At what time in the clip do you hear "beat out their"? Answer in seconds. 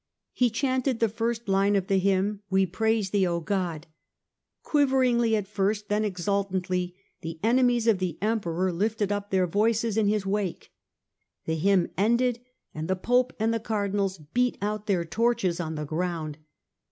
14.17-15.05